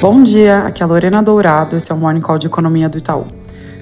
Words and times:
Bom 0.00 0.22
dia, 0.22 0.58
aqui 0.66 0.82
é 0.82 0.84
a 0.84 0.86
Lorena 0.86 1.22
Dourado, 1.22 1.74
esse 1.74 1.90
é 1.90 1.94
o 1.94 1.98
Morning 1.98 2.20
Call 2.20 2.36
de 2.36 2.46
Economia 2.46 2.86
do 2.86 2.98
Itaú. 2.98 3.26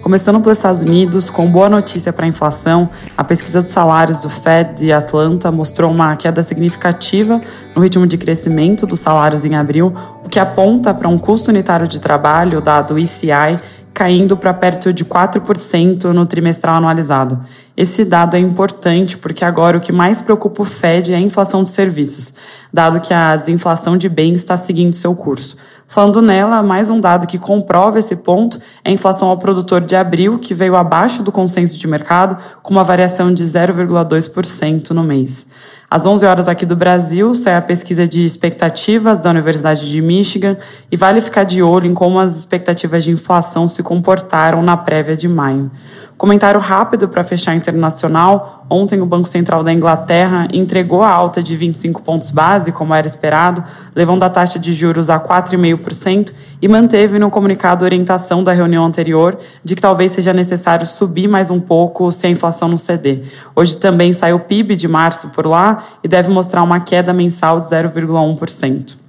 Começando 0.00 0.40
pelos 0.40 0.56
Estados 0.56 0.80
Unidos, 0.80 1.28
com 1.28 1.46
boa 1.50 1.68
notícia 1.68 2.10
para 2.14 2.24
a 2.24 2.28
inflação, 2.28 2.88
a 3.14 3.22
pesquisa 3.22 3.60
de 3.60 3.68
salários 3.68 4.18
do 4.18 4.30
Fed 4.30 4.74
de 4.74 4.90
Atlanta 4.90 5.52
mostrou 5.52 5.90
uma 5.90 6.16
queda 6.16 6.42
significativa 6.42 7.38
no 7.76 7.82
ritmo 7.82 8.06
de 8.06 8.16
crescimento 8.16 8.86
dos 8.86 9.00
salários 9.00 9.44
em 9.44 9.54
abril, 9.54 9.94
o 10.24 10.30
que 10.30 10.40
aponta 10.40 10.94
para 10.94 11.08
um 11.08 11.18
custo 11.18 11.50
unitário 11.50 11.86
de 11.86 12.00
trabalho, 12.00 12.62
dado 12.62 12.98
ICI, 12.98 13.60
caindo 13.98 14.36
para 14.36 14.54
perto 14.54 14.92
de 14.92 15.04
4% 15.04 16.12
no 16.12 16.24
trimestral 16.24 16.76
anualizado. 16.76 17.40
Esse 17.76 18.04
dado 18.04 18.36
é 18.36 18.38
importante 18.38 19.18
porque 19.18 19.44
agora 19.44 19.76
o 19.76 19.80
que 19.80 19.90
mais 19.90 20.22
preocupa 20.22 20.62
o 20.62 20.64
Fed 20.64 21.12
é 21.12 21.16
a 21.16 21.20
inflação 21.20 21.64
de 21.64 21.70
serviços, 21.70 22.32
dado 22.72 23.00
que 23.00 23.12
a 23.12 23.34
desinflação 23.34 23.96
de 23.96 24.08
bens 24.08 24.36
está 24.36 24.56
seguindo 24.56 24.94
seu 24.94 25.16
curso. 25.16 25.56
Falando 25.88 26.22
nela, 26.22 26.62
mais 26.62 26.90
um 26.90 27.00
dado 27.00 27.26
que 27.26 27.38
comprova 27.38 27.98
esse 27.98 28.14
ponto 28.14 28.60
é 28.84 28.90
a 28.90 28.92
inflação 28.92 29.26
ao 29.26 29.36
produtor 29.36 29.80
de 29.80 29.96
abril, 29.96 30.38
que 30.38 30.54
veio 30.54 30.76
abaixo 30.76 31.24
do 31.24 31.32
consenso 31.32 31.76
de 31.76 31.88
mercado, 31.88 32.40
com 32.62 32.70
uma 32.72 32.84
variação 32.84 33.34
de 33.34 33.42
0,2% 33.42 34.90
no 34.90 35.02
mês. 35.02 35.44
Às 35.90 36.04
11 36.04 36.26
horas 36.26 36.48
aqui 36.48 36.66
do 36.66 36.76
Brasil, 36.76 37.34
sai 37.34 37.54
a 37.54 37.62
pesquisa 37.62 38.06
de 38.06 38.22
expectativas 38.22 39.16
da 39.16 39.30
Universidade 39.30 39.90
de 39.90 40.02
Michigan 40.02 40.54
e 40.92 40.96
vale 40.96 41.18
ficar 41.18 41.44
de 41.44 41.62
olho 41.62 41.86
em 41.86 41.94
como 41.94 42.18
as 42.18 42.36
expectativas 42.36 43.04
de 43.04 43.10
inflação 43.10 43.66
se 43.66 43.82
comportaram 43.82 44.62
na 44.62 44.76
prévia 44.76 45.16
de 45.16 45.26
maio. 45.26 45.70
Comentário 46.18 46.58
rápido 46.58 47.08
para 47.08 47.22
fechar 47.22 47.54
internacional. 47.54 48.66
Ontem 48.68 49.00
o 49.00 49.06
Banco 49.06 49.28
Central 49.28 49.62
da 49.62 49.72
Inglaterra 49.72 50.48
entregou 50.52 51.04
a 51.04 51.08
alta 51.08 51.40
de 51.40 51.54
25 51.54 52.02
pontos 52.02 52.32
base, 52.32 52.72
como 52.72 52.92
era 52.92 53.06
esperado, 53.06 53.62
levando 53.94 54.24
a 54.24 54.28
taxa 54.28 54.58
de 54.58 54.72
juros 54.74 55.08
a 55.08 55.20
4,5% 55.20 56.32
e 56.60 56.66
manteve 56.66 57.20
no 57.20 57.30
comunicado 57.30 57.84
orientação 57.84 58.42
da 58.42 58.52
reunião 58.52 58.84
anterior 58.84 59.38
de 59.62 59.76
que 59.76 59.80
talvez 59.80 60.10
seja 60.10 60.32
necessário 60.32 60.84
subir 60.84 61.28
mais 61.28 61.52
um 61.52 61.60
pouco 61.60 62.10
se 62.10 62.26
a 62.26 62.30
inflação 62.30 62.66
não 62.66 62.76
ceder. 62.76 63.22
Hoje 63.54 63.76
também 63.76 64.12
sai 64.12 64.32
o 64.32 64.40
PIB 64.40 64.74
de 64.74 64.88
março 64.88 65.28
por 65.28 65.46
lá 65.46 65.84
e 66.02 66.08
deve 66.08 66.32
mostrar 66.32 66.64
uma 66.64 66.80
queda 66.80 67.12
mensal 67.12 67.60
de 67.60 67.66
0,1%. 67.66 69.07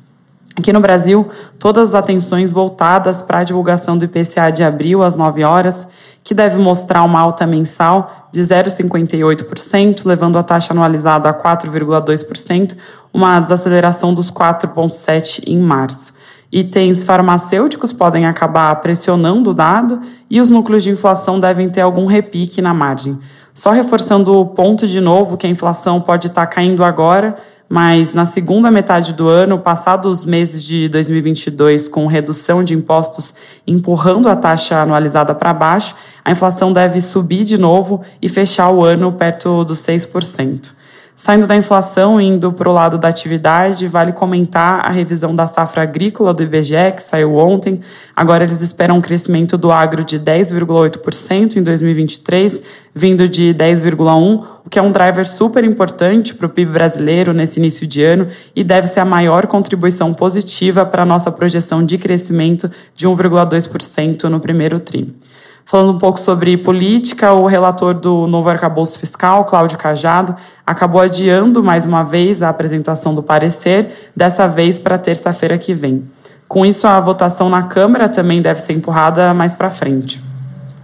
Aqui 0.59 0.73
no 0.73 0.81
Brasil, 0.81 1.29
todas 1.57 1.89
as 1.89 1.95
atenções 1.95 2.51
voltadas 2.51 3.21
para 3.21 3.39
a 3.39 3.43
divulgação 3.45 3.97
do 3.97 4.03
IPCA 4.03 4.51
de 4.51 4.61
abril 4.61 5.01
às 5.01 5.15
9 5.15 5.41
horas, 5.41 5.87
que 6.21 6.33
deve 6.33 6.59
mostrar 6.59 7.05
uma 7.05 7.17
alta 7.17 7.47
mensal 7.47 8.27
de 8.29 8.41
0,58%, 8.41 10.05
levando 10.05 10.37
a 10.37 10.43
taxa 10.43 10.73
anualizada 10.73 11.29
a 11.29 11.33
4,2%, 11.33 12.75
uma 13.13 13.39
desaceleração 13.39 14.13
dos 14.13 14.29
4,7% 14.29 15.43
em 15.47 15.57
março. 15.57 16.13
Itens 16.51 17.05
farmacêuticos 17.05 17.93
podem 17.93 18.25
acabar 18.25 18.75
pressionando 18.81 19.51
o 19.51 19.53
dado 19.53 20.01
e 20.29 20.41
os 20.41 20.49
núcleos 20.49 20.83
de 20.83 20.89
inflação 20.89 21.39
devem 21.39 21.69
ter 21.69 21.79
algum 21.79 22.05
repique 22.05 22.61
na 22.61 22.73
margem. 22.73 23.17
Só 23.53 23.71
reforçando 23.71 24.37
o 24.37 24.45
ponto 24.45 24.85
de 24.85 24.99
novo 24.99 25.37
que 25.37 25.47
a 25.47 25.49
inflação 25.49 26.01
pode 26.01 26.27
estar 26.27 26.47
caindo 26.47 26.83
agora, 26.83 27.37
mas 27.69 28.15
na 28.15 28.25
segunda 28.25 28.71
metade 28.71 29.13
do 29.13 29.27
ano, 29.27 29.59
passados 29.59 30.19
os 30.19 30.25
meses 30.25 30.63
de 30.63 30.89
2022, 30.89 31.87
com 31.87 32.07
redução 32.07 32.63
de 32.63 32.73
impostos 32.73 33.31
empurrando 33.67 34.27
a 34.27 34.35
taxa 34.35 34.81
anualizada 34.81 35.35
para 35.35 35.53
baixo, 35.53 35.95
a 36.25 36.31
inflação 36.31 36.73
deve 36.73 36.99
subir 36.99 37.43
de 37.43 37.59
novo 37.59 38.01
e 38.19 38.27
fechar 38.27 38.71
o 38.71 38.83
ano 38.83 39.11
perto 39.11 39.63
dos 39.63 39.79
6%. 39.79 40.78
Saindo 41.21 41.45
da 41.45 41.53
inflação 41.53 42.21
e 42.21 42.25
indo 42.25 42.49
para 42.53 42.69
o 42.69 42.71
lado 42.71 42.97
da 42.97 43.09
atividade, 43.09 43.85
vale 43.89 44.13
comentar 44.13 44.85
a 44.85 44.89
revisão 44.89 45.35
da 45.35 45.45
safra 45.45 45.83
agrícola 45.83 46.33
do 46.33 46.41
IBGE, 46.43 46.93
que 46.95 47.01
saiu 47.01 47.35
ontem. 47.35 47.81
Agora 48.15 48.45
eles 48.45 48.61
esperam 48.61 48.95
um 48.95 49.01
crescimento 49.01 49.57
do 49.57 49.69
agro 49.69 50.01
de 50.01 50.17
10,8% 50.17 51.57
em 51.57 51.61
2023, 51.61 52.61
vindo 52.95 53.27
de 53.27 53.53
10,1%, 53.53 54.43
o 54.65 54.69
que 54.69 54.79
é 54.79 54.81
um 54.81 54.93
driver 54.93 55.27
super 55.27 55.65
importante 55.65 56.33
para 56.33 56.47
o 56.47 56.49
PIB 56.49 56.71
brasileiro 56.71 57.33
nesse 57.33 57.59
início 57.59 57.85
de 57.85 58.01
ano 58.01 58.27
e 58.55 58.63
deve 58.63 58.87
ser 58.87 59.01
a 59.01 59.05
maior 59.05 59.45
contribuição 59.45 60.13
positiva 60.13 60.85
para 60.85 61.03
a 61.03 61.05
nossa 61.05 61.29
projeção 61.29 61.85
de 61.85 61.97
crescimento 61.97 62.71
de 62.95 63.05
1,2% 63.05 64.23
no 64.29 64.39
primeiro 64.39 64.79
TRI. 64.79 65.13
Falando 65.69 65.91
um 65.91 65.99
pouco 65.99 66.19
sobre 66.19 66.57
política, 66.57 67.31
o 67.31 67.45
relator 67.45 67.93
do 67.93 68.25
novo 68.25 68.49
arcabouço 68.49 68.97
fiscal, 68.97 69.45
Cláudio 69.45 69.77
Cajado, 69.77 70.35
acabou 70.65 70.99
adiando 70.99 71.61
mais 71.61 71.85
uma 71.85 72.01
vez 72.01 72.41
a 72.41 72.49
apresentação 72.49 73.13
do 73.13 73.21
parecer, 73.21 74.09
dessa 74.15 74.47
vez 74.47 74.79
para 74.79 74.97
terça-feira 74.97 75.59
que 75.59 75.71
vem. 75.71 76.09
Com 76.47 76.65
isso, 76.65 76.87
a 76.87 76.99
votação 76.99 77.51
na 77.51 77.61
Câmara 77.61 78.09
também 78.09 78.41
deve 78.41 78.59
ser 78.59 78.73
empurrada 78.73 79.31
mais 79.31 79.53
para 79.53 79.69
frente. 79.69 80.19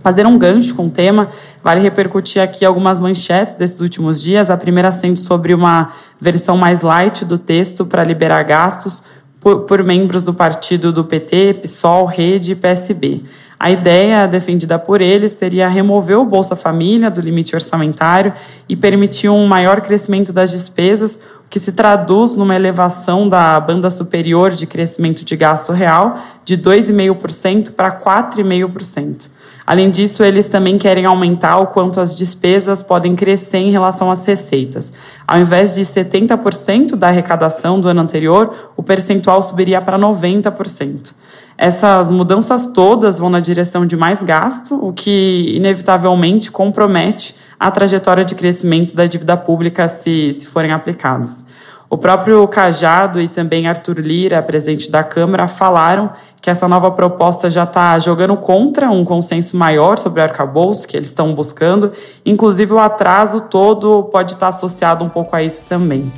Fazer 0.03 0.27
um 0.27 0.37
gancho 0.37 0.75
com 0.75 0.85
o 0.85 0.91
tema, 0.91 1.29
vale 1.63 1.81
repercutir 1.81 2.39
aqui 2.39 2.63
algumas 2.63 2.99
manchetes 2.99 3.55
desses 3.55 3.81
últimos 3.81 4.21
dias. 4.21 4.51
A 4.51 4.55
primeira 4.55 4.91
sendo 4.91 5.17
sobre 5.17 5.55
uma 5.55 5.89
versão 6.21 6.57
mais 6.57 6.83
light 6.83 7.25
do 7.25 7.39
texto 7.39 7.87
para 7.87 8.03
liberar 8.03 8.43
gastos 8.43 9.01
por, 9.39 9.61
por 9.61 9.83
membros 9.83 10.23
do 10.23 10.33
partido 10.33 10.91
do 10.91 11.03
PT, 11.03 11.55
PSOL, 11.61 12.05
Rede 12.05 12.51
e 12.51 12.55
PSB. 12.55 13.23
A 13.65 13.71
ideia 13.71 14.27
defendida 14.27 14.77
por 14.77 15.01
eles 15.01 15.31
seria 15.31 15.67
remover 15.67 16.19
o 16.19 16.23
Bolsa 16.23 16.55
Família 16.55 17.09
do 17.09 17.19
limite 17.19 17.55
orçamentário 17.55 18.31
e 18.69 18.75
permitir 18.75 19.27
um 19.27 19.47
maior 19.47 19.81
crescimento 19.81 20.31
das 20.31 20.51
despesas, 20.51 21.19
que 21.55 21.59
se 21.61 21.71
traduz 21.71 22.35
numa 22.35 22.53
elevação 22.53 23.29
da 23.29 23.57
banda 23.61 23.89
superior 23.89 24.51
de 24.51 24.67
crescimento 24.67 25.23
de 25.23 25.37
gasto 25.37 25.71
real 25.71 26.17
de 26.43 26.57
2,5% 26.57 27.71
para 27.71 27.97
4,5%. 27.97 29.29
Além 29.65 29.89
disso, 29.89 30.21
eles 30.21 30.47
também 30.47 30.77
querem 30.77 31.05
aumentar 31.05 31.59
o 31.59 31.67
quanto 31.67 32.01
as 32.01 32.13
despesas 32.13 32.83
podem 32.83 33.15
crescer 33.15 33.59
em 33.59 33.71
relação 33.71 34.11
às 34.11 34.25
receitas. 34.25 34.91
Ao 35.25 35.39
invés 35.39 35.75
de 35.75 35.81
70% 35.83 36.97
da 36.97 37.07
arrecadação 37.07 37.79
do 37.79 37.87
ano 37.87 38.01
anterior, 38.01 38.53
o 38.75 38.83
percentual 38.83 39.41
subiria 39.41 39.79
para 39.81 39.97
90%. 39.97 41.13
Essas 41.57 42.11
mudanças 42.11 42.67
todas 42.67 43.17
vão 43.17 43.29
na 43.29 43.39
direção 43.39 43.85
de 43.85 43.95
mais 43.95 44.21
gasto, 44.21 44.75
o 44.75 44.91
que 44.91 45.53
inevitavelmente 45.55 46.51
compromete 46.51 47.33
a 47.59 47.71
trajetória 47.71 48.23
de 48.25 48.35
crescimento 48.35 48.95
da 48.95 49.05
dívida 49.05 49.35
pública 49.37 49.87
se, 49.87 50.33
se 50.33 50.47
forem 50.47 50.71
aplicadas. 50.71 51.45
O 51.89 51.97
próprio 51.97 52.47
Cajado 52.47 53.21
e 53.21 53.27
também 53.27 53.67
Arthur 53.67 53.99
Lira, 53.99 54.41
presidente 54.41 54.89
da 54.89 55.03
Câmara, 55.03 55.47
falaram 55.47 56.11
que 56.41 56.49
essa 56.49 56.67
nova 56.67 56.91
proposta 56.91 57.49
já 57.49 57.63
está 57.63 57.97
jogando 57.99 58.35
contra 58.35 58.89
um 58.89 59.05
consenso 59.05 59.55
maior 59.55 59.97
sobre 59.97 60.19
o 60.19 60.23
arcabouço 60.23 60.87
que 60.87 60.97
eles 60.97 61.07
estão 61.07 61.33
buscando. 61.33 61.91
Inclusive, 62.25 62.73
o 62.73 62.79
atraso 62.79 63.41
todo 63.41 64.03
pode 64.05 64.33
estar 64.33 64.47
associado 64.47 65.05
um 65.05 65.09
pouco 65.09 65.35
a 65.35 65.43
isso 65.43 65.63
também. 65.65 66.11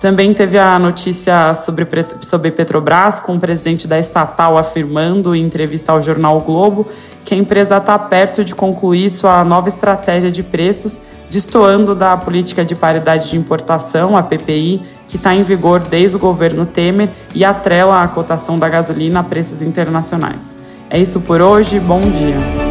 Também 0.00 0.32
teve 0.32 0.56
a 0.56 0.78
notícia 0.78 1.52
sobre, 1.54 1.86
sobre 2.20 2.52
Petrobras, 2.52 3.18
com 3.18 3.34
o 3.34 3.40
presidente 3.40 3.88
da 3.88 3.98
estatal 3.98 4.56
afirmando 4.56 5.34
em 5.34 5.44
entrevista 5.44 5.90
ao 5.90 6.00
jornal 6.00 6.36
o 6.36 6.40
Globo 6.40 6.86
que 7.28 7.34
a 7.34 7.36
empresa 7.36 7.76
está 7.76 7.98
perto 7.98 8.42
de 8.42 8.54
concluir 8.54 9.10
sua 9.10 9.44
nova 9.44 9.68
estratégia 9.68 10.30
de 10.30 10.42
preços, 10.42 10.98
destoando 11.28 11.94
da 11.94 12.16
política 12.16 12.64
de 12.64 12.74
paridade 12.74 13.28
de 13.28 13.36
importação, 13.36 14.16
a 14.16 14.22
PPI, 14.22 14.80
que 15.06 15.16
está 15.16 15.34
em 15.34 15.42
vigor 15.42 15.80
desde 15.82 16.16
o 16.16 16.18
governo 16.18 16.64
Temer 16.64 17.10
e 17.34 17.44
atrela 17.44 18.02
a 18.02 18.08
cotação 18.08 18.58
da 18.58 18.66
gasolina 18.66 19.20
a 19.20 19.22
preços 19.22 19.60
internacionais. 19.60 20.56
É 20.88 20.98
isso 20.98 21.20
por 21.20 21.42
hoje, 21.42 21.78
bom 21.78 22.00
dia. 22.00 22.67